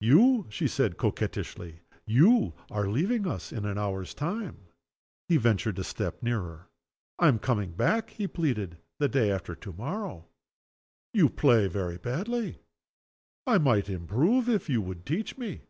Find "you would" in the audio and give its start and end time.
14.70-15.04